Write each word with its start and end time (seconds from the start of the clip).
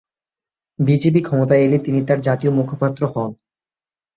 BJP 0.79 1.21
ক্ষমতায় 1.23 1.63
এলে 1.63 1.77
তিনি 1.79 1.99
তার 2.07 2.19
জাতীয় 2.21 2.51
মুখপাত্র 2.51 3.01
হন। 3.13 3.29